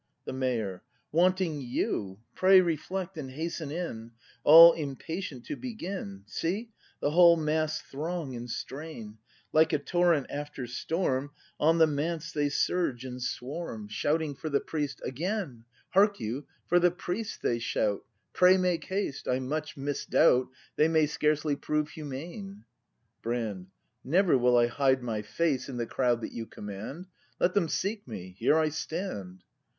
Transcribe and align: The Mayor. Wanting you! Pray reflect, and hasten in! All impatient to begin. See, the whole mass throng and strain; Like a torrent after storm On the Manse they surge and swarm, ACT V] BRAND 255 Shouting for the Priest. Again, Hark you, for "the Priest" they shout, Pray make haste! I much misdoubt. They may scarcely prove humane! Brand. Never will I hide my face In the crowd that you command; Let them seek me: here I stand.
The 0.25 0.33
Mayor. 0.33 0.81
Wanting 1.11 1.61
you! 1.61 2.17
Pray 2.33 2.59
reflect, 2.59 3.19
and 3.19 3.29
hasten 3.29 3.69
in! 3.69 4.13
All 4.43 4.73
impatient 4.73 5.45
to 5.45 5.55
begin. 5.55 6.23
See, 6.25 6.71
the 7.01 7.11
whole 7.11 7.37
mass 7.37 7.79
throng 7.83 8.35
and 8.35 8.49
strain; 8.49 9.19
Like 9.53 9.73
a 9.73 9.77
torrent 9.77 10.25
after 10.31 10.65
storm 10.65 11.29
On 11.59 11.77
the 11.77 11.85
Manse 11.85 12.31
they 12.31 12.49
surge 12.49 13.05
and 13.05 13.21
swarm, 13.21 13.83
ACT 13.91 13.91
V] 13.93 13.99
BRAND 14.01 14.37
255 14.37 14.41
Shouting 14.41 14.41
for 14.41 14.49
the 14.49 14.65
Priest. 14.65 15.01
Again, 15.05 15.65
Hark 15.89 16.19
you, 16.19 16.47
for 16.65 16.79
"the 16.79 16.89
Priest" 16.89 17.43
they 17.43 17.59
shout, 17.59 18.03
Pray 18.33 18.57
make 18.57 18.85
haste! 18.85 19.27
I 19.27 19.37
much 19.37 19.77
misdoubt. 19.77 20.47
They 20.77 20.87
may 20.87 21.05
scarcely 21.05 21.55
prove 21.55 21.89
humane! 21.89 22.63
Brand. 23.21 23.67
Never 24.03 24.35
will 24.35 24.57
I 24.57 24.65
hide 24.65 25.03
my 25.03 25.21
face 25.21 25.69
In 25.69 25.77
the 25.77 25.85
crowd 25.85 26.21
that 26.21 26.33
you 26.33 26.47
command; 26.47 27.05
Let 27.39 27.53
them 27.53 27.69
seek 27.69 28.07
me: 28.07 28.35
here 28.39 28.57
I 28.57 28.69
stand. 28.69 29.43